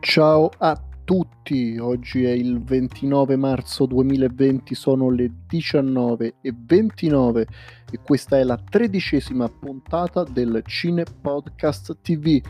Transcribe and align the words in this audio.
Ciao 0.00 0.48
a 0.58 0.80
tutti, 1.04 1.76
oggi 1.76 2.24
è 2.24 2.30
il 2.30 2.62
29 2.62 3.34
marzo 3.34 3.84
2020, 3.84 4.74
sono 4.76 5.10
le 5.10 5.30
19.29 5.50 7.44
e 7.90 7.98
questa 8.02 8.38
è 8.38 8.44
la 8.44 8.56
tredicesima 8.56 9.48
puntata 9.48 10.22
del 10.22 10.62
Cine 10.64 11.02
Podcast 11.20 11.98
TV. 12.00 12.40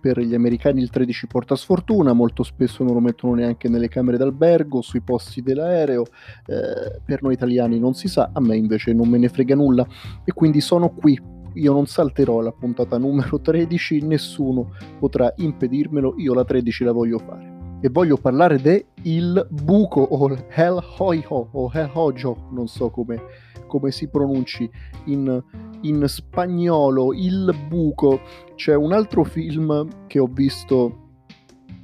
Per 0.00 0.18
gli 0.18 0.34
americani 0.34 0.80
il 0.80 0.88
13 0.88 1.26
porta 1.26 1.56
sfortuna, 1.56 2.14
molto 2.14 2.42
spesso 2.42 2.82
non 2.82 2.94
lo 2.94 3.00
mettono 3.00 3.34
neanche 3.34 3.68
nelle 3.68 3.88
camere 3.88 4.16
d'albergo, 4.16 4.80
sui 4.80 5.02
posti 5.02 5.42
dell'aereo, 5.42 6.04
eh, 6.46 7.00
per 7.04 7.22
noi 7.22 7.34
italiani 7.34 7.78
non 7.78 7.92
si 7.92 8.08
sa, 8.08 8.30
a 8.32 8.40
me 8.40 8.56
invece 8.56 8.94
non 8.94 9.08
me 9.08 9.18
ne 9.18 9.28
frega 9.28 9.54
nulla 9.54 9.86
e 10.24 10.32
quindi 10.32 10.60
sono 10.62 10.88
qui 10.88 11.20
io 11.54 11.72
non 11.72 11.86
salterò 11.86 12.40
la 12.40 12.52
puntata 12.52 12.98
numero 12.98 13.40
13, 13.40 14.02
nessuno 14.02 14.72
potrà 14.98 15.32
impedirmelo, 15.36 16.14
io 16.18 16.34
la 16.34 16.44
13 16.44 16.84
la 16.84 16.92
voglio 16.92 17.18
fare. 17.18 17.52
E 17.80 17.88
voglio 17.90 18.16
parlare 18.16 18.60
de 18.60 18.86
Il 19.02 19.46
Buco 19.50 20.00
o 20.00 20.36
Hell 20.48 20.82
Hoiho 20.98 21.48
o 21.52 21.70
Hell 21.72 21.90
Hojo, 21.92 22.48
non 22.50 22.66
so 22.66 22.88
come, 22.90 23.20
come 23.66 23.90
si 23.90 24.08
pronunci 24.08 24.68
in, 25.06 25.42
in 25.82 26.04
spagnolo, 26.06 27.12
Il 27.12 27.54
Buco. 27.68 28.20
C'è 28.54 28.74
un 28.74 28.92
altro 28.92 29.24
film 29.24 30.06
che 30.06 30.18
ho 30.18 30.28
visto 30.32 31.02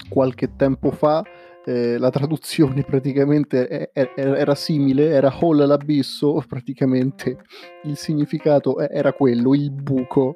qualche 0.09 0.57
tempo 0.57 0.91
fa, 0.91 1.23
eh, 1.65 1.99
la 1.99 2.11
traduzione 2.11 2.83
praticamente 2.83 3.91
era 3.93 4.55
simile, 4.55 5.11
era 5.11 5.31
Hall 5.41 5.67
l'abisso, 5.67 6.43
praticamente 6.49 7.39
il 7.85 7.97
significato 7.97 8.79
era 8.79 9.13
quello, 9.13 9.55
il 9.55 9.71
buco, 9.71 10.35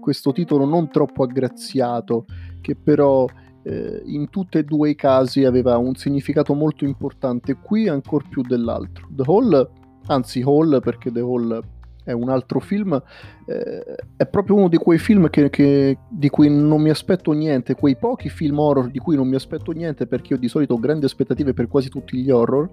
questo 0.00 0.32
titolo 0.32 0.64
non 0.64 0.90
troppo 0.90 1.22
aggraziato, 1.22 2.24
che 2.60 2.74
però 2.74 3.26
eh, 3.64 4.02
in 4.06 4.30
tutti 4.30 4.58
e 4.58 4.64
due 4.64 4.90
i 4.90 4.94
casi 4.94 5.44
aveva 5.44 5.76
un 5.76 5.94
significato 5.94 6.54
molto 6.54 6.84
importante, 6.84 7.54
qui 7.54 7.88
ancora 7.88 8.26
più 8.28 8.42
dell'altro. 8.42 9.08
The 9.10 9.22
Hall, 9.26 9.70
anzi 10.06 10.42
Hall 10.42 10.80
perché 10.80 11.12
The 11.12 11.20
Hall 11.20 11.62
è 12.04 12.12
un 12.12 12.28
altro 12.28 12.60
film, 12.60 13.00
eh, 13.46 13.94
è 14.16 14.26
proprio 14.26 14.56
uno 14.56 14.68
di 14.68 14.76
quei 14.76 14.98
film 14.98 15.28
che, 15.30 15.50
che, 15.50 15.98
di 16.08 16.28
cui 16.28 16.48
non 16.48 16.80
mi 16.80 16.90
aspetto 16.90 17.32
niente, 17.32 17.74
quei 17.74 17.96
pochi 17.96 18.28
film 18.28 18.58
horror 18.58 18.90
di 18.90 18.98
cui 18.98 19.16
non 19.16 19.28
mi 19.28 19.34
aspetto 19.34 19.72
niente 19.72 20.06
perché 20.06 20.34
io 20.34 20.38
di 20.38 20.48
solito 20.48 20.74
ho 20.74 20.80
grandi 20.80 21.04
aspettative 21.04 21.52
per 21.52 21.68
quasi 21.68 21.88
tutti 21.88 22.18
gli 22.18 22.30
horror 22.30 22.68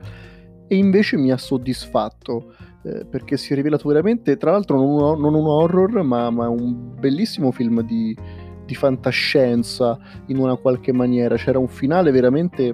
e 0.68 0.76
invece 0.76 1.18
mi 1.18 1.32
ha 1.32 1.38
soddisfatto 1.38 2.54
eh, 2.84 3.06
perché 3.06 3.38
si 3.38 3.54
è 3.54 3.56
rivelato 3.56 3.88
veramente, 3.88 4.38
tra 4.38 4.52
l'altro 4.52 4.78
non, 4.78 5.20
non 5.20 5.34
un 5.34 5.48
horror 5.48 6.04
ma, 6.04 6.30
ma, 6.30 6.48
un 6.48 6.96
bellissimo 7.00 7.52
film 7.52 7.82
di, 7.82 8.16
di 8.66 8.76
fantascienza 8.76 9.98
in 10.28 10.38
una 10.38 10.56
qualche 10.56 10.94
maniera, 10.94 11.36
c'era 11.36 11.60
un 11.60 11.68
finale 11.68 12.12
veramente 12.12 12.74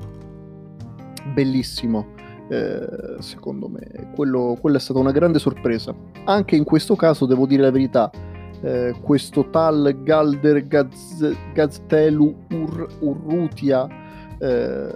bellissimo 1.34 2.14
eh, 2.50 3.16
secondo 3.20 3.68
me 3.68 4.12
quello, 4.14 4.58
quello, 4.60 4.78
è 4.78 4.80
stata 4.80 5.00
una 5.00 5.12
grande 5.12 5.40
sorpresa. 5.40 5.96
Anche 6.26 6.56
in 6.56 6.64
questo 6.64 6.96
caso 6.96 7.26
devo 7.26 7.46
dire 7.46 7.64
la 7.64 7.72
verità, 7.72 8.12
eh, 8.62 8.94
questo 9.02 9.50
tal 9.50 9.98
Galder 10.04 10.68
Gaz, 10.68 11.36
Gaztelu 11.54 12.36
Ur, 12.52 12.88
Urrutia, 13.00 13.88
eh, 14.40 14.88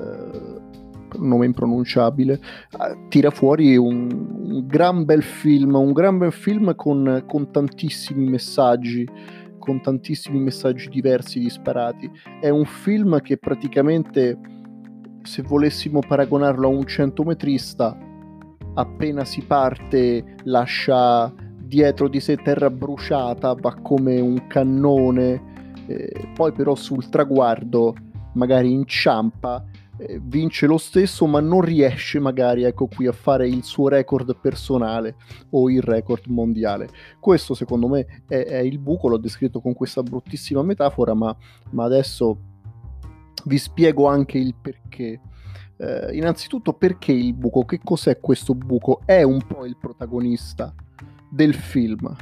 nome 1.17 1.45
impronunciabile, 1.45 2.33
eh, 2.33 3.08
tira 3.09 3.31
fuori 3.31 3.78
un, 3.78 4.09
un, 4.41 4.67
gran 4.67 5.06
bel 5.06 5.23
film, 5.23 5.73
un 5.75 5.91
gran 5.91 6.17
bel 6.17 6.31
film 6.31 6.75
con, 6.75 7.23
con 7.28 7.52
tantissimi 7.52 8.30
messaggi 8.30 9.08
con 9.59 9.81
tantissimi 9.81 10.39
messaggi 10.39 10.89
diversi 10.89 11.38
disparati. 11.38 12.09
È 12.41 12.50
un 12.50 12.66
film 12.66 13.22
che 13.22 13.38
praticamente 13.38 14.38
se 15.23 15.42
volessimo 15.42 16.00
paragonarlo 16.00 16.68
a 16.68 16.72
un 16.72 16.85
centometrista, 16.85 17.97
appena 18.74 19.25
si 19.25 19.41
parte 19.41 20.35
lascia 20.44 21.34
dietro 21.57 22.07
di 22.07 22.19
sé 22.19 22.38
terra 22.38 22.69
bruciata, 22.69 23.53
va 23.53 23.75
come 23.75 24.19
un 24.19 24.47
cannone, 24.47 25.74
eh, 25.88 26.29
poi 26.34 26.52
però 26.52 26.75
sul 26.75 27.09
traguardo 27.09 27.96
magari 28.34 28.72
inciampa, 28.72 29.63
eh, 29.97 30.19
vince 30.24 30.66
lo 30.66 30.78
stesso, 30.78 31.28
ma 31.28 31.41
non 31.41 31.62
riesce 31.62 32.19
magari 32.19 32.63
ecco 32.63 32.88
qui 32.88 33.06
a 33.06 33.12
fare 33.12 33.47
il 33.47 33.63
suo 33.63 33.88
record 33.90 34.35
personale 34.40 35.16
o 35.52 35.69
il 35.69 35.81
record 35.81 36.25
mondiale. 36.28 36.90
Questo 37.19 37.53
secondo 37.53 37.88
me 37.88 38.24
è, 38.28 38.38
è 38.46 38.59
il 38.59 38.79
buco, 38.79 39.09
l'ho 39.09 39.18
descritto 39.18 39.59
con 39.59 39.74
questa 39.74 40.02
bruttissima 40.02 40.63
metafora, 40.63 41.13
ma, 41.13 41.35
ma 41.72 41.84
adesso 41.84 42.38
vi 43.45 43.57
spiego 43.57 44.07
anche 44.07 44.38
il 44.38 44.55
perché. 44.59 45.19
Eh, 45.77 46.16
innanzitutto 46.16 46.73
perché 46.73 47.11
il 47.11 47.33
buco? 47.33 47.66
Che 47.66 47.79
cos'è 47.83 48.19
questo 48.19 48.53
buco? 48.53 49.01
È 49.05 49.22
un 49.23 49.41
po' 49.45 49.66
il 49.66 49.77
protagonista 49.77 50.73
del 51.29 51.53
film. 51.53 52.16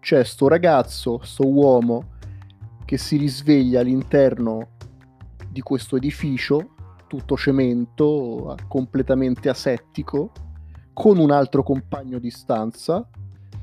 C'è 0.00 0.24
sto 0.24 0.48
ragazzo, 0.48 1.20
sto 1.22 1.46
uomo 1.46 2.12
che 2.84 2.98
si 2.98 3.16
risveglia 3.16 3.80
all'interno 3.80 4.68
di 5.48 5.60
questo 5.60 5.96
edificio, 5.96 6.74
tutto 7.06 7.36
cemento, 7.36 8.56
completamente 8.68 9.48
asettico, 9.48 10.32
con 10.92 11.18
un 11.18 11.30
altro 11.30 11.62
compagno 11.62 12.18
di 12.18 12.30
stanza 12.30 13.08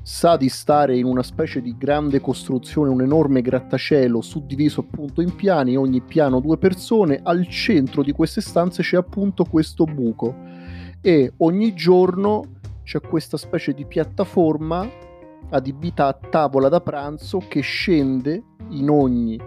sa 0.02 0.36
di 0.36 0.48
stare 0.48 0.96
in 0.96 1.04
una 1.04 1.22
specie 1.22 1.62
di 1.62 1.76
grande 1.78 2.20
costruzione, 2.20 2.90
un 2.90 3.02
enorme 3.02 3.40
grattacielo 3.40 4.20
suddiviso 4.20 4.80
appunto 4.80 5.20
in 5.20 5.34
piani, 5.34 5.76
ogni 5.76 6.00
piano 6.00 6.40
due 6.40 6.58
persone, 6.58 7.20
al 7.22 7.46
centro 7.48 8.02
di 8.02 8.12
queste 8.12 8.40
stanze 8.40 8.82
c'è 8.82 8.96
appunto 8.96 9.44
questo 9.44 9.84
buco. 9.84 10.34
E 11.00 11.32
ogni 11.38 11.74
giorno 11.74 12.60
c'è 12.82 13.00
questa 13.00 13.36
specie 13.36 13.72
di 13.72 13.84
piattaforma 13.84 14.88
adibita 15.50 16.06
a 16.06 16.12
tavola 16.14 16.68
da 16.68 16.80
pranzo 16.80 17.38
che 17.48 17.60
scende 17.60 18.42
in 18.70 18.88
ogni 18.88 19.38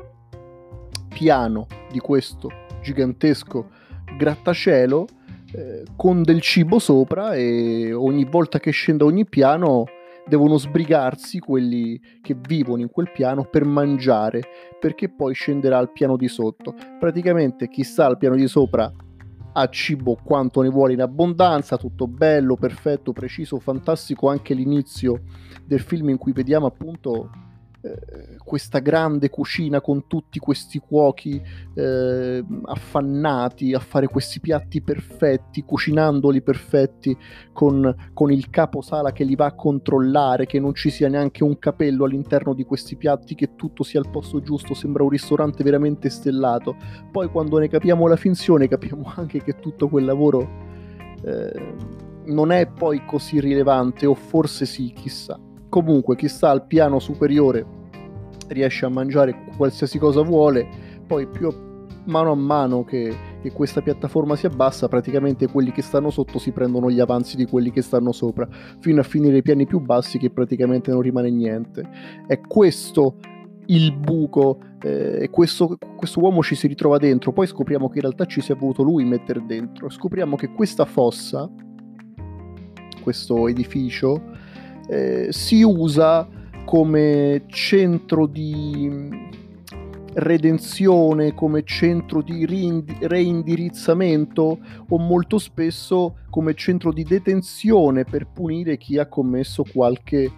piano 1.09 1.65
di 1.91 1.99
questo 1.99 2.49
gigantesco 2.81 3.69
grattacielo 4.17 5.07
eh, 5.53 5.83
con 5.95 6.21
del 6.21 6.41
cibo 6.41 6.79
sopra 6.79 7.33
e 7.33 7.93
ogni 7.93 8.25
volta 8.25 8.59
che 8.59 8.71
scende 8.71 9.03
ogni 9.03 9.25
piano 9.25 9.85
devono 10.27 10.57
sbrigarsi 10.57 11.39
quelli 11.39 11.99
che 12.21 12.35
vivono 12.35 12.81
in 12.81 12.89
quel 12.89 13.11
piano 13.11 13.43
per 13.43 13.65
mangiare, 13.65 14.41
perché 14.79 15.09
poi 15.09 15.33
scenderà 15.33 15.77
al 15.77 15.91
piano 15.91 16.17
di 16.17 16.27
sotto. 16.27 16.73
Praticamente 16.99 17.67
chi 17.67 17.83
sta 17.83 18.05
al 18.05 18.17
piano 18.17 18.35
di 18.35 18.47
sopra 18.47 18.91
ha 19.57 19.69
cibo 19.69 20.17
quanto 20.21 20.61
ne 20.61 20.69
vuole 20.69 20.93
in 20.93 21.01
abbondanza, 21.01 21.77
tutto 21.77 22.07
bello, 22.07 22.55
perfetto, 22.55 23.13
preciso, 23.13 23.59
fantastico 23.59 24.29
anche 24.29 24.53
l'inizio 24.53 25.21
del 25.65 25.79
film 25.79 26.09
in 26.09 26.17
cui 26.17 26.33
vediamo 26.33 26.65
appunto 26.65 27.29
questa 28.43 28.79
grande 28.79 29.29
cucina 29.29 29.81
con 29.81 30.07
tutti 30.07 30.39
questi 30.39 30.79
cuochi 30.79 31.41
eh, 31.75 32.43
affannati 32.63 33.73
a 33.73 33.79
fare 33.79 34.07
questi 34.07 34.39
piatti 34.39 34.81
perfetti, 34.81 35.63
cucinandoli 35.63 36.41
perfetti 36.41 37.15
con, 37.53 37.93
con, 38.13 38.31
il 38.31 38.49
caposala 38.49 39.11
che 39.11 39.23
li 39.23 39.35
va 39.35 39.45
a 39.45 39.55
controllare, 39.55 40.45
che 40.45 40.59
non 40.59 40.73
ci 40.73 40.89
sia 40.89 41.09
neanche 41.09 41.43
un 41.43 41.59
capello 41.59 42.05
all'interno 42.05 42.53
di 42.53 42.63
questi 42.63 42.95
piatti, 42.95 43.35
che 43.35 43.55
tutto 43.55 43.83
sia 43.83 43.99
al 43.99 44.09
posto 44.09 44.41
giusto, 44.41 44.73
sembra 44.73 45.03
un 45.03 45.09
ristorante 45.09 45.63
veramente 45.63 46.09
stellato. 46.09 46.75
Poi 47.11 47.29
quando 47.29 47.57
ne 47.59 47.67
capiamo 47.67 48.07
la 48.07 48.15
finzione 48.15 48.67
capiamo 48.67 49.11
anche 49.15 49.41
che 49.43 49.59
tutto 49.59 49.89
quel 49.89 50.05
lavoro 50.05 50.47
eh, 51.23 51.73
non 52.25 52.51
è 52.51 52.67
poi 52.67 53.05
così 53.05 53.39
rilevante, 53.39 54.05
o 54.05 54.15
forse 54.15 54.65
sì, 54.65 54.91
chissà 54.93 55.39
comunque 55.69 56.15
chi 56.15 56.27
sta 56.27 56.49
al 56.49 56.65
piano 56.65 56.99
superiore 56.99 57.65
riesce 58.47 58.85
a 58.85 58.89
mangiare 58.89 59.45
qualsiasi 59.57 59.97
cosa 59.97 60.21
vuole, 60.21 60.67
poi 61.05 61.27
più 61.27 61.49
mano 62.05 62.31
a 62.31 62.35
mano 62.35 62.83
che, 62.83 63.13
che, 63.41 63.51
questa 63.51 63.81
piattaforma 63.81 64.35
si 64.35 64.45
abbassa, 64.45 64.87
praticamente 64.87 65.47
quelli 65.47 65.71
che 65.71 65.81
stanno 65.81 66.11
sotto 66.11 66.37
si 66.37 66.51
prendono 66.51 66.91
gli 66.91 66.99
avanzi 66.99 67.35
di 67.35 67.45
quelli 67.45 67.71
che 67.71 67.81
stanno 67.81 68.11
sopra, 68.11 68.47
fino 68.79 68.99
a 68.99 69.03
finire 69.03 69.37
i 69.37 69.41
piani 69.41 69.65
più 69.65 69.79
bassi 69.79 70.19
che 70.19 70.29
praticamente 70.29 70.91
non 70.91 71.01
rimane 71.01 71.31
niente. 71.31 71.83
È 72.27 72.39
questo 72.39 73.15
il 73.67 73.95
buco 73.97 74.59
eh, 74.85 75.29
questo, 75.31 75.77
questo 75.95 76.19
uomo 76.19 76.43
ci 76.43 76.53
si 76.53 76.67
ritrova 76.67 76.97
dentro, 76.97 77.31
poi 77.31 77.47
scopriamo 77.47 77.89
che 77.89 77.95
in 77.95 78.01
realtà 78.01 78.25
ci 78.25 78.39
si 78.39 78.51
è 78.51 78.55
voluto 78.55 78.83
lui 78.83 79.03
mettere 79.03 79.43
dentro, 79.45 79.89
scopriamo 79.89 80.35
che 80.35 80.51
questa 80.51 80.85
fossa, 80.85 81.49
questo 83.01 83.47
edificio, 83.47 84.34
eh, 84.87 85.27
si 85.31 85.63
usa 85.63 86.27
come 86.65 87.43
centro 87.47 88.25
di 88.25 89.33
redenzione, 90.15 91.33
come 91.33 91.63
centro 91.63 92.21
di 92.21 92.45
reindirizzamento 92.45 94.59
o 94.87 94.97
molto 94.97 95.37
spesso 95.37 96.19
come 96.29 96.53
centro 96.53 96.93
di 96.93 97.03
detenzione 97.03 98.05
per 98.05 98.27
punire 98.27 98.77
chi 98.77 98.97
ha 98.97 99.07
commesso 99.07 99.63
qualche, 99.63 100.31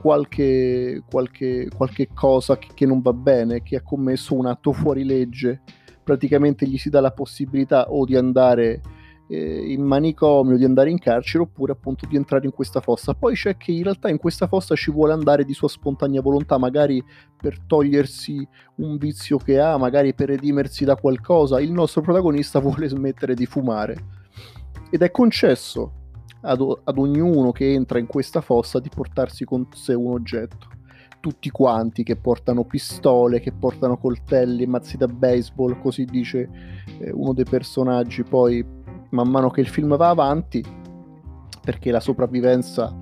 qualche, 0.00 1.02
qualche, 1.08 1.68
qualche 1.74 2.08
cosa 2.12 2.58
che, 2.58 2.68
che 2.74 2.86
non 2.86 3.00
va 3.00 3.12
bene, 3.12 3.62
chi 3.62 3.76
ha 3.76 3.82
commesso 3.82 4.34
un 4.34 4.46
atto 4.46 4.72
fuori 4.72 5.04
legge. 5.04 5.60
Praticamente 6.02 6.66
gli 6.66 6.78
si 6.78 6.90
dà 6.90 7.00
la 7.00 7.12
possibilità 7.12 7.90
o 7.90 8.04
di 8.04 8.16
andare 8.16 8.80
eh, 9.28 9.72
in 9.72 9.82
manicomio, 9.82 10.56
di 10.56 10.64
andare 10.64 10.90
in 10.90 10.98
carcere 10.98 11.44
oppure 11.44 11.72
appunto 11.72 12.06
di 12.06 12.16
entrare 12.16 12.44
in 12.44 12.52
questa 12.52 12.80
fossa. 12.80 13.14
Poi 13.14 13.34
c'è 13.34 13.56
che 13.56 13.72
in 13.72 13.82
realtà 13.82 14.08
in 14.08 14.18
questa 14.18 14.46
fossa 14.46 14.74
ci 14.74 14.90
vuole 14.90 15.12
andare 15.12 15.44
di 15.44 15.54
sua 15.54 15.68
spontanea 15.68 16.20
volontà, 16.20 16.58
magari 16.58 17.02
per 17.36 17.58
togliersi 17.66 18.46
un 18.76 18.96
vizio 18.96 19.38
che 19.38 19.58
ha, 19.58 19.76
magari 19.76 20.14
per 20.14 20.28
redimersi 20.28 20.84
da 20.84 20.96
qualcosa. 20.96 21.60
Il 21.60 21.72
nostro 21.72 22.00
protagonista 22.02 22.58
vuole 22.60 22.88
smettere 22.88 23.34
di 23.34 23.46
fumare 23.46 24.20
ed 24.90 25.02
è 25.02 25.10
concesso 25.10 25.92
ad, 26.42 26.60
ad 26.84 26.98
ognuno 26.98 27.52
che 27.52 27.72
entra 27.72 27.98
in 27.98 28.06
questa 28.06 28.40
fossa 28.40 28.78
di 28.78 28.90
portarsi 28.94 29.44
con 29.44 29.66
sé 29.72 29.94
un 29.94 30.12
oggetto 30.12 30.80
tutti 31.22 31.50
quanti 31.50 32.02
che 32.02 32.16
portano 32.16 32.64
pistole, 32.64 33.38
che 33.38 33.52
portano 33.52 33.96
coltelli, 33.96 34.66
mazzi 34.66 34.96
da 34.96 35.06
baseball, 35.06 35.80
così 35.80 36.04
dice 36.04 36.50
eh, 36.98 37.12
uno 37.12 37.32
dei 37.32 37.44
personaggi 37.44 38.24
poi 38.24 38.66
man 39.12 39.28
mano 39.28 39.50
che 39.50 39.60
il 39.60 39.68
film 39.68 39.96
va 39.96 40.08
avanti, 40.08 40.64
perché 41.62 41.90
la 41.90 42.00
sopravvivenza 42.00 42.94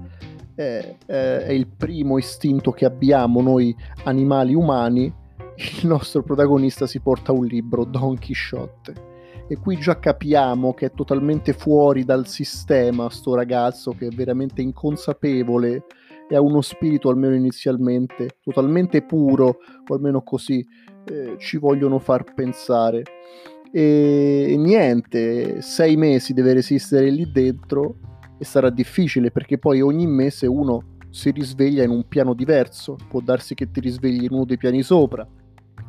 è, 0.54 0.96
è 1.06 1.50
il 1.50 1.66
primo 1.66 2.18
istinto 2.18 2.70
che 2.72 2.84
abbiamo 2.84 3.40
noi 3.40 3.74
animali 4.04 4.54
umani, 4.54 5.12
il 5.56 5.86
nostro 5.86 6.22
protagonista 6.22 6.86
si 6.86 7.00
porta 7.00 7.32
un 7.32 7.44
libro, 7.44 7.84
Don 7.84 8.18
Chisciotte. 8.18 9.08
E 9.46 9.56
qui 9.56 9.76
già 9.78 9.98
capiamo 9.98 10.74
che 10.74 10.86
è 10.86 10.92
totalmente 10.92 11.52
fuori 11.52 12.04
dal 12.04 12.26
sistema 12.26 13.10
sto 13.10 13.34
ragazzo, 13.34 13.92
che 13.92 14.06
è 14.06 14.10
veramente 14.10 14.62
inconsapevole 14.62 15.84
e 16.28 16.36
ha 16.36 16.40
uno 16.40 16.60
spirito, 16.60 17.08
almeno 17.08 17.34
inizialmente, 17.34 18.38
totalmente 18.42 19.02
puro, 19.02 19.56
o 19.86 19.94
almeno 19.94 20.22
così 20.22 20.64
eh, 21.04 21.34
ci 21.38 21.56
vogliono 21.56 21.98
far 21.98 22.32
pensare 22.32 23.02
e 23.72 24.54
niente, 24.58 25.62
sei 25.62 25.96
mesi 25.96 26.32
deve 26.32 26.54
resistere 26.54 27.10
lì 27.10 27.30
dentro 27.30 27.96
e 28.38 28.44
sarà 28.44 28.70
difficile 28.70 29.30
perché 29.30 29.58
poi 29.58 29.80
ogni 29.80 30.06
mese 30.06 30.46
uno 30.46 30.96
si 31.10 31.30
risveglia 31.30 31.82
in 31.84 31.90
un 31.90 32.06
piano 32.08 32.34
diverso, 32.34 32.96
può 33.08 33.20
darsi 33.20 33.54
che 33.54 33.70
ti 33.70 33.80
risvegli 33.80 34.24
in 34.24 34.32
uno 34.32 34.44
dei 34.44 34.56
piani 34.56 34.82
sopra, 34.82 35.26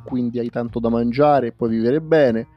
quindi 0.04 0.39
hai 0.39 0.50
tanto 0.50 0.80
da 0.80 0.89
mangiare 0.89 1.48
e 1.48 1.51
puoi 1.54 1.69
vivere 1.69 2.01
bene, 2.01 2.48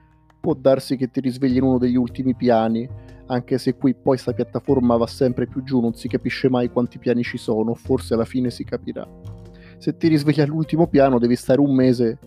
può 0.41 0.55
darsi 0.55 0.97
che 0.97 1.11
ti 1.11 1.21
risvegli 1.21 1.57
in 1.57 1.63
uno 1.63 1.79
degli 1.79 1.97
ultimi 1.97 2.35
piani, 2.35 2.89
anche 3.27 3.59
se 3.59 3.77
qui 3.77 3.95
poi 3.95 4.19
sta 4.19 4.33
piattaforma 4.33 4.97
va 4.97 5.07
sempre 5.07 5.47
più 5.47 5.63
giù, 5.63 5.81
non 5.81 5.95
si 5.95 6.09
capisce 6.09 6.49
mai 6.51 6.71
quanti 6.71 6.99
piani 6.99 7.23
ci 7.23 7.39
sono, 7.39 7.75
forse 7.75 8.15
alla 8.15 8.25
fine 8.25 8.51
si 8.51 8.65
capirà. 8.65 9.07
Se 9.79 9.97
ti 9.97 10.09
risvegli 10.09 10.41
all'ultimo 10.41 10.87
piano 10.87 11.19
devi 11.19 11.37
stare 11.37 11.61
un 11.61 11.75
mese 11.75 12.19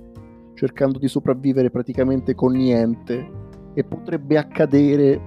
cercando 0.58 0.98
di 0.98 1.08
sopravvivere 1.08 1.70
praticamente 1.70 2.34
con 2.34 2.54
niente 2.54 3.30
e 3.76 3.84
potrebbe 3.84 4.40
accadere 4.40 5.22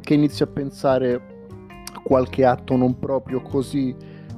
che 0.00 0.14
inizi 0.14 0.44
a 0.44 0.46
pensare 0.46 1.14
a 1.92 2.00
qualche 2.04 2.44
atto 2.44 2.76
non 2.76 3.00
proprio 3.00 3.42
così 3.42 3.94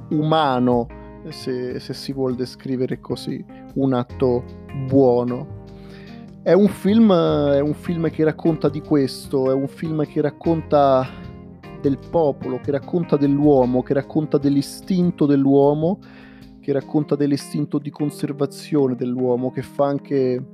umano, 0.09 0.87
se, 1.29 1.79
se 1.79 1.93
si 1.93 2.13
vuole 2.13 2.35
descrivere 2.35 2.99
così, 2.99 3.45
un 3.75 3.93
atto 3.93 4.43
buono. 4.87 5.59
È 6.41 6.53
un, 6.53 6.67
film, 6.67 7.13
è 7.13 7.59
un 7.59 7.75
film 7.75 8.09
che 8.09 8.23
racconta 8.23 8.69
di 8.69 8.81
questo, 8.81 9.51
è 9.51 9.53
un 9.53 9.67
film 9.67 10.03
che 10.07 10.19
racconta 10.19 11.07
del 11.79 11.99
popolo, 12.09 12.59
che 12.59 12.71
racconta 12.71 13.17
dell'uomo, 13.17 13.83
che 13.83 13.93
racconta 13.93 14.39
dell'istinto 14.39 15.27
dell'uomo 15.27 15.99
che 16.61 16.71
racconta 16.71 17.15
dell'istinto 17.15 17.79
di 17.79 17.89
conservazione 17.89 18.95
dell'uomo, 18.95 19.51
che 19.51 19.63
fa 19.63 19.85
anche 19.85 20.45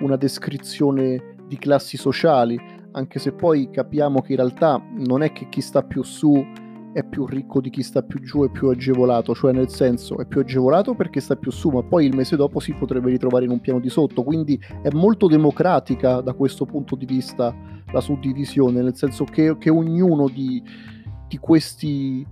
una 0.00 0.16
descrizione 0.16 1.36
di 1.46 1.56
classi 1.56 1.96
sociali, 1.96 2.58
anche 2.92 3.18
se 3.18 3.32
poi 3.32 3.68
capiamo 3.70 4.22
che 4.22 4.32
in 4.32 4.38
realtà 4.38 4.82
non 4.98 5.22
è 5.22 5.32
che 5.32 5.48
chi 5.48 5.60
sta 5.60 5.82
più 5.82 6.02
su 6.02 6.62
è 6.94 7.02
più 7.02 7.26
ricco 7.26 7.60
di 7.60 7.70
chi 7.70 7.82
sta 7.82 8.02
più 8.02 8.20
giù 8.20 8.44
e 8.44 8.50
più 8.50 8.68
agevolato, 8.68 9.34
cioè 9.34 9.52
nel 9.52 9.68
senso 9.68 10.18
è 10.18 10.26
più 10.26 10.40
agevolato 10.40 10.94
perché 10.94 11.20
sta 11.20 11.34
più 11.34 11.50
su, 11.50 11.68
ma 11.70 11.82
poi 11.82 12.06
il 12.06 12.14
mese 12.14 12.36
dopo 12.36 12.60
si 12.60 12.72
potrebbe 12.72 13.10
ritrovare 13.10 13.44
in 13.44 13.50
un 13.50 13.60
piano 13.60 13.80
di 13.80 13.88
sotto, 13.88 14.22
quindi 14.22 14.58
è 14.80 14.90
molto 14.92 15.26
democratica 15.26 16.20
da 16.20 16.32
questo 16.34 16.64
punto 16.64 16.94
di 16.94 17.04
vista 17.04 17.52
la 17.92 18.00
suddivisione, 18.00 18.80
nel 18.80 18.94
senso 18.94 19.24
che, 19.24 19.58
che 19.58 19.70
ognuno 19.70 20.28
di, 20.28 20.62
di 21.26 21.38
questi 21.38 22.24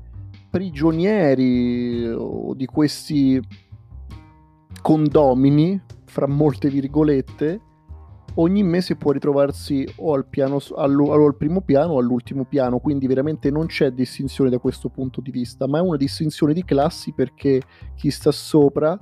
prigionieri 0.53 2.13
o 2.15 2.53
di 2.53 2.67
questi 2.67 3.41
condomini, 4.83 5.81
fra 6.05 6.29
molte 6.29 6.69
virgolette, 6.69 7.61
ogni 8.35 8.63
mese 8.63 8.97
può 8.97 9.13
ritrovarsi 9.13 9.89
o 9.97 10.13
al, 10.13 10.27
piano, 10.27 10.59
al, 10.77 10.93
al 10.93 11.37
primo 11.39 11.63
piano 11.63 11.95
o 11.95 11.99
all'ultimo 11.99 12.45
piano, 12.45 12.81
quindi 12.81 13.07
veramente 13.07 13.51
non 13.51 13.65
c'è 13.65 13.93
distinzione 13.93 14.51
da 14.51 14.59
questo 14.59 14.91
punto 14.91 15.23
di 15.23 15.31
vista, 15.31 15.67
ma 15.67 15.79
è 15.79 15.81
una 15.81 15.97
distinzione 15.97 16.53
di 16.53 16.65
classi 16.67 17.13
perché 17.13 17.63
chi 17.95 18.11
sta 18.11 18.31
sopra 18.31 18.99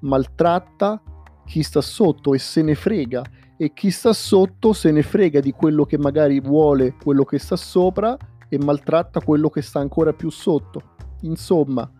maltratta 0.00 1.00
chi 1.48 1.62
sta 1.62 1.80
sotto 1.80 2.34
e 2.34 2.38
se 2.38 2.62
ne 2.62 2.74
frega. 2.74 3.24
E 3.56 3.72
chi 3.72 3.90
sta 3.90 4.12
sotto 4.12 4.72
se 4.72 4.92
ne 4.92 5.02
frega 5.02 5.40
di 5.40 5.50
quello 5.50 5.84
che 5.84 5.98
magari 5.98 6.40
vuole 6.40 6.94
quello 7.02 7.24
che 7.24 7.38
sta 7.38 7.56
sopra 7.56 8.16
e 8.48 8.58
maltratta 8.58 9.20
quello 9.20 9.50
che 9.50 9.62
sta 9.62 9.80
ancora 9.80 10.12
più 10.12 10.30
sotto. 10.30 10.96
Insomma, 11.22 11.90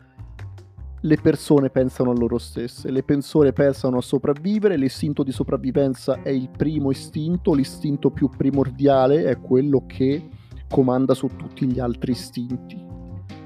le 1.02 1.16
persone 1.16 1.70
pensano 1.70 2.10
a 2.10 2.14
loro 2.14 2.38
stesse, 2.38 2.90
le 2.90 3.02
persone 3.02 3.52
pensano 3.52 3.98
a 3.98 4.02
sopravvivere, 4.02 4.76
l'istinto 4.76 5.22
di 5.22 5.30
sopravvivenza 5.30 6.22
è 6.22 6.30
il 6.30 6.50
primo 6.50 6.90
istinto, 6.90 7.54
l'istinto 7.54 8.10
più 8.10 8.28
primordiale 8.28 9.24
è 9.24 9.38
quello 9.38 9.84
che 9.86 10.28
comanda 10.68 11.14
su 11.14 11.28
tutti 11.36 11.66
gli 11.66 11.78
altri 11.78 12.12
istinti. 12.12 12.84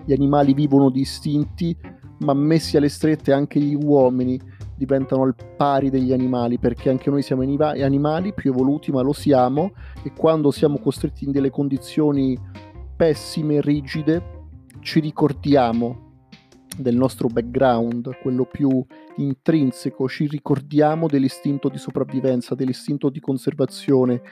Gli 0.04 0.12
animali 0.12 0.54
vivono 0.54 0.90
di 0.90 1.00
istinti, 1.00 1.76
ma 2.20 2.34
messi 2.34 2.76
alle 2.76 2.88
strette 2.88 3.32
anche 3.32 3.60
gli 3.60 3.74
uomini 3.74 4.40
diventano 4.74 5.22
al 5.22 5.34
pari 5.56 5.90
degli 5.90 6.12
animali, 6.12 6.58
perché 6.58 6.90
anche 6.90 7.10
noi 7.10 7.22
siamo 7.22 7.42
animali 7.42 8.32
più 8.32 8.50
evoluti, 8.50 8.90
ma 8.90 9.02
lo 9.02 9.12
siamo, 9.12 9.72
e 10.02 10.12
quando 10.12 10.50
siamo 10.50 10.78
costretti 10.78 11.24
in 11.24 11.30
delle 11.30 11.50
condizioni 11.50 12.36
pessime, 13.02 13.60
rigide, 13.60 14.22
ci 14.78 15.00
ricordiamo 15.00 16.10
del 16.76 16.94
nostro 16.94 17.26
background, 17.26 18.16
quello 18.22 18.44
più 18.44 18.80
intrinseco, 19.16 20.08
ci 20.08 20.28
ricordiamo 20.28 21.08
dell'istinto 21.08 21.68
di 21.68 21.78
sopravvivenza, 21.78 22.54
dell'istinto 22.54 23.08
di 23.08 23.18
conservazione 23.18 24.22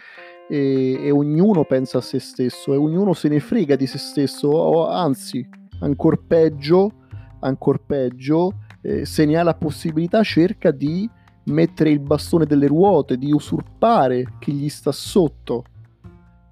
e, 0.48 1.00
e, 1.02 1.10
ognuno 1.10 1.64
pensa 1.64 1.98
a 1.98 2.00
se 2.00 2.20
stesso 2.20 2.72
e 2.72 2.76
ognuno 2.76 3.12
se 3.12 3.28
ne 3.28 3.40
frega 3.40 3.74
di 3.74 3.88
se 3.88 3.98
stesso, 3.98 4.46
o 4.46 4.86
anzi, 4.86 5.44
ancora 5.80 6.16
peggio, 6.24 6.92
ancor 7.40 7.84
peggio 7.84 8.52
eh, 8.82 9.04
se 9.04 9.24
ne 9.24 9.36
ha 9.36 9.42
la 9.42 9.54
possibilità 9.54 10.22
cerca 10.22 10.70
di 10.70 11.10
mettere 11.46 11.90
il 11.90 11.98
bastone 11.98 12.46
delle 12.46 12.68
ruote, 12.68 13.16
di 13.16 13.32
usurpare 13.32 14.34
chi 14.38 14.52
gli 14.52 14.68
sta 14.68 14.92
sotto 14.92 15.64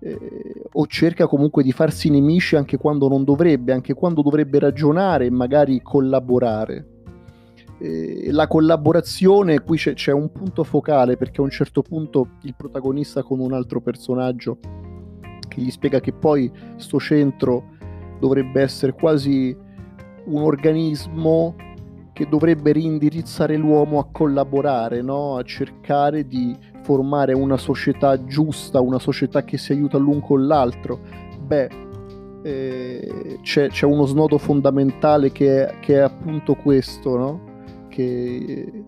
eh, 0.01 0.63
o 0.73 0.87
cerca 0.87 1.27
comunque 1.27 1.63
di 1.63 1.73
farsi 1.73 2.11
nemici 2.11 2.57
anche 2.57 2.77
quando 2.77 3.09
non 3.09 3.25
dovrebbe, 3.25 3.73
anche 3.73 3.95
quando 3.95 4.23
dovrebbe 4.23 4.59
ragionare 4.59 5.27
e 5.27 5.31
magari 5.31 5.81
collaborare. 5.83 6.87
Eh, 7.81 8.29
la 8.33 8.47
collaborazione, 8.47 9.61
qui 9.61 9.77
c'è, 9.77 9.95
c'è, 9.95 10.13
un 10.13 10.33
punto 10.33 10.65
focale 10.65 11.17
perché 11.17 11.41
a 11.41 11.45
un 11.45 11.51
certo 11.51 11.83
punto 11.83 12.31
il 12.43 12.55
protagonista 12.57 13.23
con 13.23 13.39
un 13.39 13.53
altro 13.53 13.81
personaggio 13.81 14.59
che 15.47 15.61
gli 15.61 15.71
spiega 15.71 16.01
che 16.01 16.13
poi 16.13 16.51
sto 16.77 16.99
centro 16.99 17.77
dovrebbe 18.19 18.63
essere 18.63 18.93
quasi 18.93 19.57
un 20.25 20.43
organismo 20.43 21.55
che 22.13 22.29
dovrebbe 22.29 22.73
reindirizzare 22.73 23.57
l'uomo 23.57 24.01
a 24.01 24.09
collaborare, 24.11 25.03
no? 25.03 25.37
a 25.37 25.45
cercare 25.45 26.27
di 26.27 26.57
formare 26.89 27.35
una 27.35 27.59
società 27.59 28.25
giusta, 28.25 28.81
una 28.81 28.99
società 28.99 29.45
che 29.45 29.59
si 29.59 29.73
aiuta 29.73 29.99
l'un 29.99 30.23
con 30.23 30.47
l'altro, 30.47 31.01
beh, 31.47 31.69
eh, 32.43 33.39
c'è, 33.43 33.69
c'è, 33.69 33.85
uno 33.85 34.07
snodo 34.07 34.39
fondamentale 34.39 35.31
che 35.31 35.67
è, 35.67 35.79
che 35.81 35.97
è 35.97 35.99
appunto 35.99 36.55
questo, 36.55 37.19
no? 37.19 37.41
che, 37.89 38.85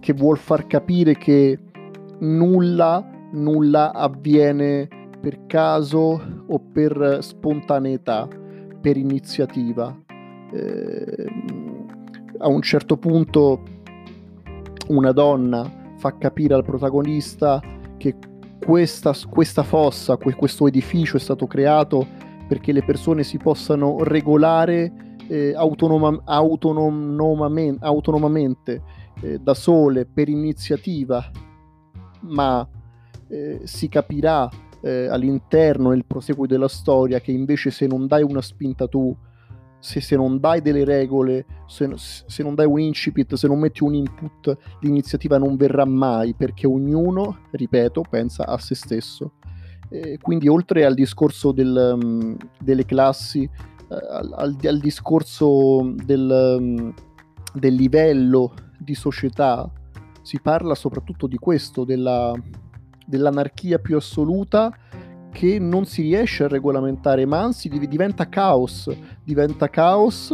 che 0.00 0.12
vuol 0.14 0.36
far 0.36 0.66
capire 0.66 1.16
che 1.16 1.56
nulla, 2.18 3.08
nulla 3.34 3.92
avviene 3.92 4.88
per 5.20 5.46
caso 5.46 6.20
o 6.44 6.58
per 6.72 7.18
spontaneità, 7.20 8.26
per 8.80 8.96
iniziativa. 8.96 9.96
Eh, 10.52 11.26
a 12.38 12.48
un 12.48 12.62
certo 12.62 12.96
punto 12.96 13.62
una 14.88 15.12
donna 15.12 15.78
fa 15.98 16.16
capire 16.16 16.54
al 16.54 16.64
protagonista 16.64 17.60
che 17.96 18.16
questa, 18.64 19.14
questa 19.28 19.62
fossa, 19.62 20.16
questo 20.16 20.66
edificio 20.66 21.16
è 21.16 21.20
stato 21.20 21.46
creato 21.46 22.06
perché 22.48 22.72
le 22.72 22.82
persone 22.82 23.22
si 23.22 23.36
possano 23.36 24.02
regolare 24.02 25.16
eh, 25.28 25.54
autonoma, 25.54 26.22
autonomamente, 26.24 27.84
autonomamente 27.84 28.82
eh, 29.20 29.38
da 29.38 29.54
sole 29.54 30.06
per 30.06 30.28
iniziativa, 30.28 31.30
ma 32.22 32.66
eh, 33.28 33.60
si 33.64 33.88
capirà 33.88 34.48
eh, 34.80 35.06
all'interno, 35.06 35.90
nel 35.90 36.06
proseguo 36.06 36.46
della 36.46 36.68
storia, 36.68 37.20
che 37.20 37.32
invece 37.32 37.70
se 37.70 37.86
non 37.86 38.06
dai 38.06 38.22
una 38.22 38.40
spinta 38.40 38.88
tu, 38.88 39.14
se, 39.80 40.00
se 40.00 40.16
non 40.16 40.38
dai 40.38 40.60
delle 40.60 40.84
regole, 40.84 41.46
se, 41.66 41.88
se, 41.94 42.42
non 42.42 42.54
dai 42.54 42.66
un 42.66 42.80
incipit, 42.80 43.34
se 43.34 43.46
non 43.46 43.58
metti 43.58 43.84
un 43.84 43.94
input, 43.94 44.56
l'iniziativa 44.80 45.38
non 45.38 45.56
verrà 45.56 45.84
mai, 45.84 46.34
perché 46.34 46.66
ognuno, 46.66 47.38
ripeto, 47.50 48.02
pensa 48.08 48.46
a 48.46 48.58
se 48.58 48.74
stesso. 48.74 49.32
Eh, 49.90 50.18
quindi 50.20 50.48
oltre 50.48 50.84
al 50.84 50.94
discorso 50.94 51.52
del, 51.52 51.98
um, 52.00 52.36
delle 52.60 52.84
classi, 52.84 53.48
al, 53.88 54.32
al, 54.36 54.56
al, 54.62 54.78
discorso 54.78 55.94
del, 56.04 56.56
um, 56.60 56.92
del 57.54 57.74
livello 57.74 58.52
di 58.78 58.94
società, 58.94 59.70
si 60.22 60.40
parla 60.40 60.74
soprattutto 60.74 61.26
di 61.26 61.38
questo, 61.38 61.84
della, 61.84 62.34
dell'anarchia 63.06 63.78
più 63.78 63.96
assoluta 63.96 64.76
che 65.30 65.58
non 65.58 65.84
si 65.84 66.02
riesce 66.02 66.44
a 66.44 66.48
regolamentare, 66.48 67.26
ma 67.26 67.40
anzi 67.40 67.68
diventa 67.68 68.28
caos, 68.28 68.90
diventa 69.22 69.68
caos 69.68 70.32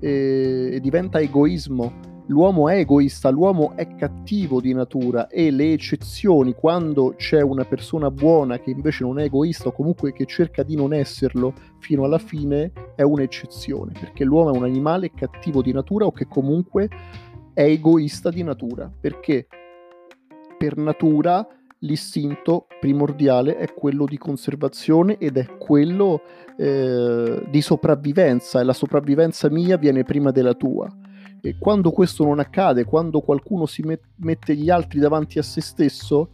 e, 0.00 0.70
e 0.72 0.80
diventa 0.80 1.20
egoismo. 1.20 2.12
L'uomo 2.28 2.70
è 2.70 2.78
egoista, 2.78 3.28
l'uomo 3.28 3.72
è 3.76 3.96
cattivo 3.96 4.58
di 4.58 4.72
natura 4.72 5.28
e 5.28 5.50
le 5.50 5.74
eccezioni, 5.74 6.54
quando 6.54 7.14
c'è 7.18 7.42
una 7.42 7.66
persona 7.66 8.10
buona 8.10 8.58
che 8.58 8.70
invece 8.70 9.04
non 9.04 9.18
è 9.18 9.24
egoista 9.24 9.68
o 9.68 9.72
comunque 9.72 10.14
che 10.14 10.24
cerca 10.24 10.62
di 10.62 10.74
non 10.74 10.94
esserlo 10.94 11.52
fino 11.80 12.04
alla 12.04 12.16
fine, 12.16 12.72
è 12.96 13.02
un'eccezione, 13.02 13.92
perché 13.92 14.24
l'uomo 14.24 14.54
è 14.54 14.56
un 14.56 14.64
animale 14.64 15.10
cattivo 15.10 15.60
di 15.60 15.72
natura 15.72 16.06
o 16.06 16.12
che 16.12 16.26
comunque 16.26 16.88
è 17.52 17.62
egoista 17.62 18.30
di 18.30 18.42
natura, 18.42 18.90
perché 18.98 19.46
per 20.56 20.78
natura 20.78 21.46
l'istinto 21.84 22.66
primordiale 22.80 23.56
è 23.56 23.72
quello 23.72 24.04
di 24.04 24.18
conservazione 24.18 25.16
ed 25.18 25.36
è 25.36 25.56
quello 25.56 26.22
eh, 26.56 27.46
di 27.48 27.60
sopravvivenza 27.60 28.60
e 28.60 28.64
la 28.64 28.72
sopravvivenza 28.72 29.48
mia 29.50 29.76
viene 29.76 30.02
prima 30.02 30.30
della 30.30 30.54
tua. 30.54 30.88
E 31.40 31.56
quando 31.58 31.90
questo 31.90 32.24
non 32.24 32.38
accade, 32.38 32.84
quando 32.84 33.20
qualcuno 33.20 33.66
si 33.66 33.82
met- 33.82 34.08
mette 34.16 34.56
gli 34.56 34.70
altri 34.70 34.98
davanti 34.98 35.38
a 35.38 35.42
se 35.42 35.60
stesso, 35.60 36.30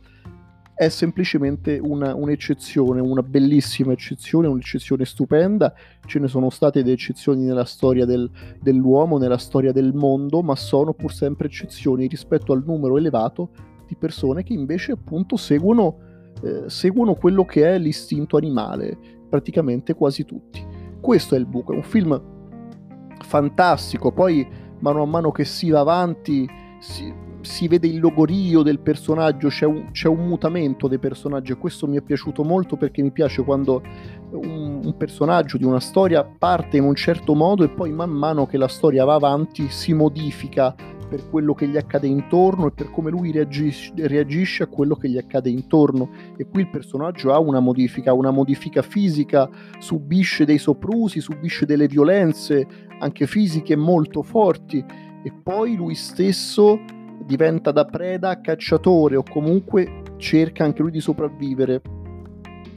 è 0.72 0.88
semplicemente 0.88 1.78
una, 1.82 2.14
un'eccezione, 2.14 3.00
una 3.00 3.22
bellissima 3.22 3.92
eccezione, 3.92 4.46
un'eccezione 4.46 5.04
stupenda. 5.04 5.74
Ce 6.06 6.18
ne 6.18 6.28
sono 6.28 6.48
state 6.48 6.82
delle 6.82 6.94
eccezioni 6.94 7.44
nella 7.44 7.66
storia 7.66 8.06
del, 8.06 8.30
dell'uomo, 8.62 9.18
nella 9.18 9.36
storia 9.36 9.72
del 9.72 9.92
mondo, 9.92 10.42
ma 10.42 10.54
sono 10.54 10.94
pur 10.94 11.12
sempre 11.12 11.48
eccezioni 11.48 12.06
rispetto 12.06 12.52
al 12.52 12.62
numero 12.64 12.96
elevato 12.96 13.50
di 13.90 13.96
persone 13.96 14.44
che 14.44 14.52
invece 14.52 14.92
appunto 14.92 15.36
seguono, 15.36 15.96
eh, 16.42 16.70
seguono 16.70 17.14
quello 17.14 17.44
che 17.44 17.74
è 17.74 17.76
l'istinto 17.76 18.36
animale, 18.36 18.96
praticamente 19.28 19.94
quasi 19.94 20.24
tutti. 20.24 20.64
Questo 21.00 21.34
è 21.34 21.38
il 21.38 21.46
buco, 21.46 21.72
è 21.72 21.76
un 21.76 21.82
film 21.82 22.22
fantastico, 23.18 24.12
poi 24.12 24.46
mano 24.78 25.02
a 25.02 25.06
mano 25.06 25.32
che 25.32 25.44
si 25.44 25.70
va 25.70 25.80
avanti 25.80 26.48
si, 26.78 27.12
si 27.40 27.66
vede 27.66 27.88
il 27.88 27.98
logorio 27.98 28.62
del 28.62 28.78
personaggio, 28.78 29.48
c'è 29.48 29.66
un, 29.66 29.90
c'è 29.90 30.06
un, 30.06 30.24
mutamento 30.24 30.86
dei 30.86 30.98
personaggi 30.98 31.50
e 31.50 31.56
questo 31.56 31.88
mi 31.88 31.96
è 31.96 32.00
piaciuto 32.00 32.44
molto 32.44 32.76
perché 32.76 33.02
mi 33.02 33.10
piace 33.10 33.42
quando 33.42 33.82
un, 34.30 34.82
un, 34.84 34.96
personaggio 34.96 35.58
di 35.58 35.64
una 35.64 35.80
storia 35.80 36.24
parte 36.24 36.76
in 36.76 36.84
un 36.84 36.94
certo 36.94 37.34
modo 37.34 37.64
e 37.64 37.70
poi 37.70 37.90
man 37.90 38.10
mano 38.10 38.46
che 38.46 38.56
la 38.56 38.68
storia 38.68 39.04
va 39.04 39.14
avanti 39.14 39.68
si 39.68 39.92
modifica 39.92 40.74
per 41.10 41.28
quello 41.28 41.54
che 41.54 41.66
gli 41.66 41.76
accade 41.76 42.06
intorno 42.06 42.68
e 42.68 42.70
per 42.70 42.92
come 42.92 43.10
lui 43.10 43.32
reagisce, 43.32 43.92
reagisce 43.96 44.62
a 44.62 44.68
quello 44.68 44.94
che 44.94 45.08
gli 45.08 45.18
accade 45.18 45.50
intorno. 45.50 46.10
E 46.36 46.46
qui 46.46 46.62
il 46.62 46.70
personaggio 46.70 47.32
ha 47.32 47.40
una 47.40 47.58
modifica, 47.58 48.12
una 48.12 48.30
modifica 48.30 48.80
fisica, 48.80 49.50
subisce 49.80 50.44
dei 50.44 50.58
soprusi, 50.58 51.20
subisce 51.20 51.66
delle 51.66 51.88
violenze, 51.88 52.64
anche 53.00 53.26
fisiche 53.26 53.74
molto 53.74 54.22
forti, 54.22 54.84
e 55.22 55.32
poi 55.32 55.74
lui 55.74 55.96
stesso 55.96 56.78
diventa 57.26 57.72
da 57.72 57.84
preda 57.84 58.40
cacciatore 58.40 59.16
o 59.16 59.24
comunque 59.28 60.02
cerca 60.16 60.62
anche 60.62 60.82
lui 60.82 60.92
di 60.92 61.00
sopravvivere 61.00 61.82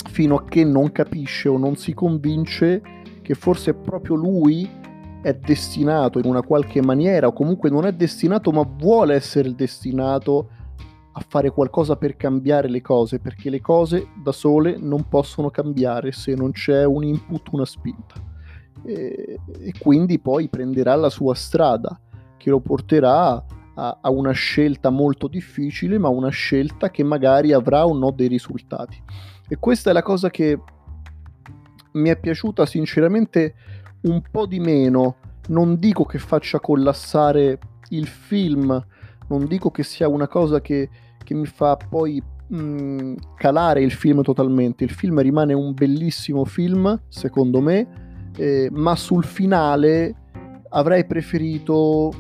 fino 0.10 0.36
a 0.38 0.44
che 0.44 0.64
non 0.64 0.92
capisce 0.92 1.50
o 1.50 1.58
non 1.58 1.76
si 1.76 1.94
convince 1.94 2.82
che 3.22 3.36
forse 3.36 3.72
è 3.72 3.74
proprio 3.74 4.16
lui 4.16 4.68
è 5.24 5.34
destinato 5.36 6.20
in 6.20 6.26
una 6.26 6.42
qualche 6.42 6.82
maniera 6.82 7.28
o 7.28 7.34
comunque 7.34 7.70
non 7.70 7.86
è 7.86 7.94
destinato 7.94 8.52
ma 8.52 8.62
vuole 8.64 9.16
essere 9.16 9.56
destinato 9.56 10.50
a 11.14 11.24
fare 11.26 11.50
qualcosa 11.50 11.96
per 11.96 12.18
cambiare 12.18 12.68
le 12.68 12.82
cose 12.82 13.20
perché 13.20 13.50
le 13.50 13.62
cose 13.62 14.10
da 14.22 14.34
sole 14.34 14.76
non 14.78 15.08
possono 15.08 15.50
cambiare 15.50 16.12
se 16.12 16.36
non 16.36 16.52
c'è 16.52 16.84
un 16.84 17.06
input, 17.06 17.50
una 17.52 17.66
spinta. 17.66 18.16
E, 18.84 19.40
e 19.60 19.74
quindi 19.80 20.20
poi 20.20 20.50
prenderà 20.50 20.96
la 20.96 21.10
sua 21.10 21.36
strada 21.36 21.98
che 22.36 22.50
lo 22.50 22.60
porterà 22.60 23.46
a, 23.76 23.98
a 24.02 24.10
una 24.10 24.32
scelta 24.32 24.90
molto 24.90 25.30
difficile 25.30 25.98
ma 25.98 26.10
una 26.10 26.30
scelta 26.30 26.90
che 26.90 27.04
magari 27.04 27.54
avrà 27.54 27.86
o 27.86 27.98
no 27.98 28.12
dei 28.12 28.28
risultati. 28.28 29.02
E 29.48 29.56
questa 29.58 29.92
è 29.92 29.94
la 29.94 30.04
cosa 30.04 30.30
che 30.30 30.60
mi 31.94 32.10
è 32.10 32.20
piaciuta 32.20 32.66
sinceramente 32.66 33.56
un 34.04 34.22
po' 34.30 34.46
di 34.46 34.60
meno. 34.60 35.16
Non 35.48 35.78
dico 35.78 36.06
che 36.06 36.20
faccia 36.20 36.60
collassare 36.60 37.60
il 37.90 38.08
film, 38.08 38.86
non 39.28 39.46
dico 39.46 39.72
che 39.72 39.84
sia 39.84 40.08
una 40.08 40.28
cosa 40.28 40.62
che, 40.62 40.90
che 41.24 41.34
mi 41.34 41.46
fa 41.46 41.78
poi 41.78 42.22
mh, 42.48 42.58
mm, 42.58 43.16
calare 43.36 43.82
il 43.82 43.92
film 43.92 44.22
totalmente. 44.22 44.84
Il 44.84 44.92
film 44.92 45.20
rimane 45.20 45.54
un 45.54 45.74
bellissimo 45.74 46.46
film, 46.46 47.02
secondo 47.10 47.62
me, 47.62 48.32
eh, 48.38 48.70
ma 48.72 48.96
sul 48.96 49.24
finale 49.24 50.16
avrei 50.70 51.06
preferito 51.06 52.12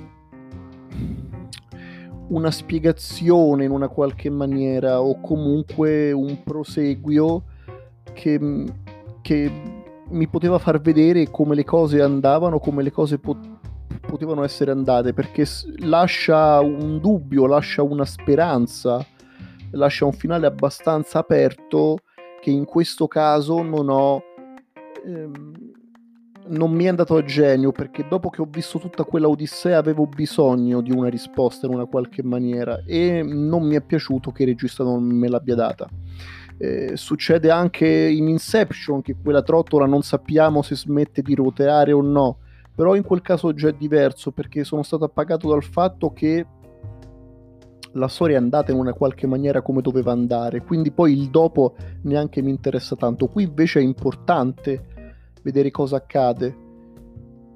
una 2.27 2.51
spiegazione 2.51 3.65
in 3.65 3.71
una 3.71 3.87
qualche 3.87 4.29
maniera 4.29 5.01
o 5.01 5.19
comunque 5.19 6.11
un 6.11 6.41
proseguio 6.43 7.43
che, 8.13 8.65
che 9.21 9.51
mi 10.09 10.27
poteva 10.27 10.59
far 10.59 10.79
vedere 10.81 11.29
come 11.29 11.55
le 11.55 11.63
cose 11.63 12.01
andavano, 12.01 12.59
come 12.59 12.83
le 12.83 12.91
cose 12.91 13.19
pot- 13.19 13.49
potevano 14.01 14.43
essere 14.43 14.71
andate, 14.71 15.13
perché 15.13 15.45
lascia 15.79 16.59
un 16.59 16.99
dubbio, 16.99 17.45
lascia 17.45 17.81
una 17.81 18.05
speranza, 18.05 19.05
lascia 19.71 20.05
un 20.05 20.13
finale 20.13 20.45
abbastanza 20.45 21.19
aperto 21.19 21.99
che 22.41 22.51
in 22.51 22.65
questo 22.65 23.07
caso 23.07 23.61
non 23.61 23.89
ho... 23.89 24.21
Ehm, 25.05 25.71
non 26.45 26.71
mi 26.71 26.83
è 26.83 26.87
andato 26.89 27.15
a 27.15 27.23
genio 27.23 27.71
perché 27.71 28.05
dopo 28.07 28.29
che 28.29 28.41
ho 28.41 28.47
visto 28.49 28.77
tutta 28.77 29.05
quella 29.05 29.29
odissea 29.29 29.77
avevo 29.77 30.05
bisogno 30.05 30.81
di 30.81 30.91
una 30.91 31.07
risposta 31.07 31.67
in 31.67 31.73
una 31.73 31.85
qualche 31.85 32.21
maniera 32.21 32.83
e 32.85 33.23
non 33.23 33.65
mi 33.65 33.75
è 33.75 33.81
piaciuto 33.81 34.31
che 34.31 34.43
il 34.43 34.49
regista 34.49 34.83
non 34.83 35.03
me 35.03 35.29
l'abbia 35.29 35.55
data. 35.55 35.87
Eh, 36.57 36.95
succede 36.95 37.49
anche 37.49 37.87
in 37.87 38.27
Inception 38.27 39.01
che 39.01 39.15
quella 39.21 39.41
trottola 39.41 39.85
non 39.85 40.01
sappiamo 40.01 40.61
se 40.61 40.75
smette 40.75 41.21
di 41.21 41.35
roteare 41.35 41.91
o 41.91 42.01
no, 42.01 42.37
però 42.75 42.95
in 42.95 43.03
quel 43.03 43.21
caso 43.21 43.53
già 43.53 43.69
è 43.69 43.73
diverso 43.73 44.31
perché 44.31 44.63
sono 44.63 44.83
stato 44.83 45.05
appagato 45.05 45.49
dal 45.49 45.63
fatto 45.63 46.13
che 46.13 46.45
la 47.93 48.07
storia 48.07 48.37
è 48.37 48.39
andata 48.39 48.71
in 48.71 48.77
una 48.77 48.93
qualche 48.93 49.27
maniera 49.27 49.61
come 49.61 49.81
doveva 49.81 50.11
andare, 50.11 50.61
quindi 50.61 50.91
poi 50.91 51.13
il 51.13 51.29
dopo 51.29 51.75
neanche 52.03 52.41
mi 52.41 52.49
interessa 52.49 52.95
tanto. 52.95 53.27
Qui 53.27 53.43
invece 53.43 53.79
è 53.79 53.83
importante 53.83 54.85
vedere 55.43 55.69
cosa 55.71 55.97
accade. 55.97 56.61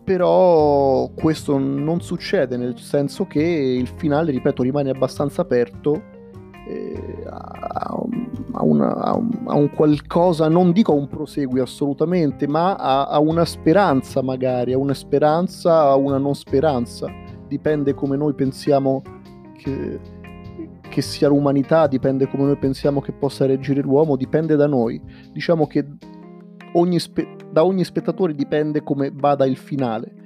Però 0.04 1.10
questo 1.14 1.58
non 1.58 2.00
succede, 2.00 2.56
nel 2.56 2.80
senso 2.80 3.26
che 3.26 3.42
il 3.42 3.88
finale, 3.88 4.32
ripeto, 4.32 4.64
rimane 4.64 4.90
abbastanza 4.90 5.42
aperto 5.42 6.02
eh, 6.66 7.26
a, 8.58 8.60
a, 8.60 8.64
una, 8.64 8.94
a, 8.96 9.16
un, 9.16 9.44
a, 9.46 9.70
qualcosa, 9.70 10.48
non 10.48 10.72
dico 10.72 10.92
a 10.92 10.96
un 10.96 11.08
proseguio 11.08 11.64
assolutamente, 11.64 12.48
ma 12.48 12.76
a, 12.76 13.20
una 13.20 13.46
speranza 13.46 14.22
magari, 14.22 14.74
a 14.74 14.78
una 14.78 14.94
speranza, 14.94 15.82
a 15.82 15.96
una 15.96 16.18
non 16.18 16.36
speranza. 16.36 17.08
Dipende 17.48 17.94
come 17.94 18.18
noi 18.18 18.34
pensiamo 18.34 19.02
che, 19.58 20.00
che 20.82 21.02
sia 21.02 21.28
l'umanità, 21.28 21.88
dipende 21.88 22.28
come 22.28 22.44
noi 22.44 22.58
pensiamo 22.58 23.02
che 23.02 23.12
possa 23.12 23.46
reagire 23.46 23.82
l'uomo, 23.82 24.16
dipende 24.16 24.56
da 24.56 24.68
noi. 24.68 25.02
Diciamo 25.32 25.68
che 25.68 25.86
ogni 26.74 27.00
spe- 27.00 27.36
da 27.50 27.64
ogni 27.64 27.84
spettatore 27.84 28.34
dipende 28.34 28.84
come 28.84 29.12
vada 29.14 29.46
il 29.46 29.58
finale 29.58 30.17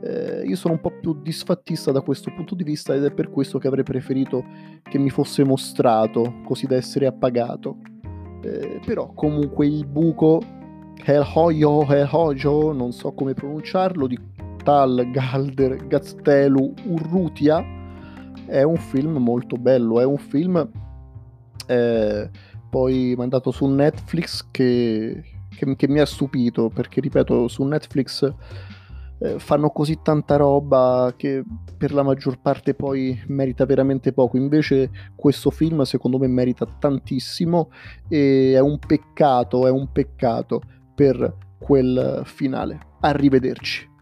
eh, 0.00 0.42
io 0.46 0.56
sono 0.56 0.74
un 0.74 0.80
po' 0.80 0.92
più 1.00 1.20
disfattista 1.20 1.90
da 1.90 2.00
questo 2.00 2.32
punto 2.34 2.54
di 2.54 2.64
vista 2.64 2.94
ed 2.94 3.04
è 3.04 3.12
per 3.12 3.30
questo 3.30 3.58
che 3.58 3.66
avrei 3.66 3.84
preferito 3.84 4.44
che 4.82 4.98
mi 4.98 5.10
fosse 5.10 5.44
mostrato 5.44 6.40
così 6.44 6.66
da 6.66 6.76
essere 6.76 7.06
appagato. 7.06 7.78
Eh, 8.42 8.80
però 8.84 9.12
comunque 9.14 9.66
il 9.66 9.84
buco 9.86 10.40
Helhoyo 11.04 11.86
Helhojo, 11.86 12.72
non 12.72 12.92
so 12.92 13.12
come 13.12 13.34
pronunciarlo, 13.34 14.06
di 14.06 14.18
Tal 14.62 15.10
Galder 15.10 15.86
Gaztelu 15.86 16.74
Urrutia 16.86 17.64
è 18.46 18.62
un 18.62 18.76
film 18.76 19.16
molto 19.16 19.56
bello, 19.56 20.00
è 20.00 20.04
un 20.04 20.16
film 20.16 20.68
eh, 21.66 22.30
poi 22.70 23.14
mandato 23.16 23.50
su 23.50 23.66
Netflix 23.66 24.46
che, 24.50 25.22
che, 25.54 25.76
che 25.76 25.88
mi 25.88 26.00
ha 26.00 26.06
stupito 26.06 26.68
perché 26.68 27.00
ripeto 27.00 27.48
su 27.48 27.62
Netflix 27.64 28.32
eh, 29.18 29.38
fanno 29.38 29.70
così 29.70 29.98
tanta 30.02 30.36
roba 30.36 31.12
che 31.16 31.44
per 31.76 31.92
la 31.92 32.02
maggior 32.02 32.40
parte 32.40 32.74
poi 32.74 33.20
merita 33.26 33.64
veramente 33.66 34.12
poco. 34.12 34.36
Invece 34.36 34.90
questo 35.14 35.50
film 35.50 35.82
secondo 35.82 36.18
me 36.18 36.26
merita 36.26 36.66
tantissimo 36.66 37.70
e 38.08 38.52
è 38.54 38.60
un 38.60 38.78
peccato, 38.78 39.66
è 39.66 39.70
un 39.70 39.90
peccato 39.92 40.60
per 40.94 41.36
quel 41.58 42.22
finale. 42.24 42.78
Arrivederci. 43.00 43.97